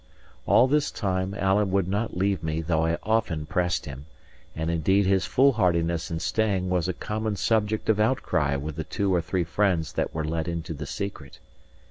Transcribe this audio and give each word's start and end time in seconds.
All 0.47 0.67
this 0.67 0.89
time 0.89 1.35
Alan 1.35 1.69
would 1.69 1.87
not 1.87 2.17
leave 2.17 2.41
me 2.41 2.61
though 2.63 2.87
I 2.87 2.97
often 3.03 3.45
pressed 3.45 3.85
him, 3.85 4.07
and 4.55 4.71
indeed 4.71 5.05
his 5.05 5.27
foolhardiness 5.27 6.09
in 6.09 6.19
staying 6.19 6.71
was 6.71 6.87
a 6.87 6.93
common 6.93 7.35
subject 7.35 7.87
of 7.87 7.99
outcry 7.99 8.55
with 8.55 8.77
the 8.77 8.83
two 8.83 9.13
or 9.13 9.21
three 9.21 9.43
friends 9.43 9.93
that 9.93 10.11
were 10.11 10.25
let 10.25 10.47
into 10.47 10.73
the 10.73 10.87
secret. 10.87 11.37